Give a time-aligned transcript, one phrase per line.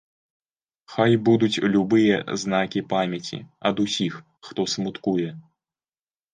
[0.93, 3.37] Хай будуць любыя знакі памяці,
[3.73, 4.13] ад усіх,
[4.51, 5.29] хто смуткуе.